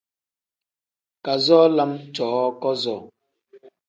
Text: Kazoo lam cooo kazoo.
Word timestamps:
Kazoo 1.25 1.67
lam 1.75 1.91
cooo 2.15 2.47
kazoo. 2.61 3.01